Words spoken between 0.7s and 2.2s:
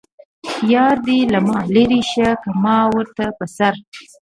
یار دې له ما لرې